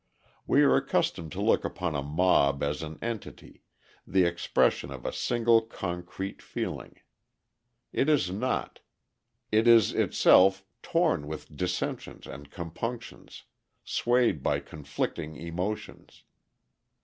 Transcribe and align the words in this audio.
We 0.47 0.63
are 0.63 0.75
accustomed 0.77 1.31
to 1.33 1.41
look 1.43 1.63
upon 1.63 1.93
a 1.93 2.01
mob 2.01 2.63
as 2.63 2.81
an 2.81 2.97
entity, 3.03 3.61
the 4.07 4.23
expression 4.23 4.89
of 4.89 5.05
a 5.05 5.13
single 5.13 5.61
concrete 5.61 6.41
feeling; 6.41 6.95
it 7.93 8.09
is 8.09 8.31
not; 8.31 8.79
it 9.51 9.67
is 9.67 9.93
itself 9.93 10.65
torn 10.81 11.27
with 11.27 11.55
dissensions 11.55 12.25
and 12.25 12.49
compunctions, 12.49 13.43
swayed 13.83 14.41
by 14.41 14.59
conflicting 14.59 15.35
emotions. 15.35 16.23